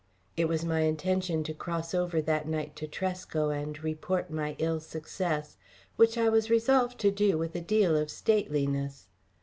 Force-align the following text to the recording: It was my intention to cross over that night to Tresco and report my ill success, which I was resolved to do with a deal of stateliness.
It 0.35 0.47
was 0.47 0.65
my 0.65 0.79
intention 0.79 1.43
to 1.43 1.53
cross 1.53 1.93
over 1.93 2.23
that 2.23 2.47
night 2.47 2.75
to 2.77 2.87
Tresco 2.87 3.51
and 3.51 3.83
report 3.83 4.31
my 4.31 4.55
ill 4.57 4.79
success, 4.79 5.57
which 5.95 6.17
I 6.17 6.27
was 6.27 6.49
resolved 6.49 6.97
to 7.01 7.11
do 7.11 7.37
with 7.37 7.55
a 7.55 7.61
deal 7.61 7.95
of 7.95 8.09
stateliness. 8.09 9.05